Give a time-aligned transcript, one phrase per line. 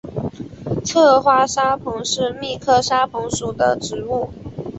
[0.83, 4.31] 侧花沙蓬是苋科沙蓬属的植物。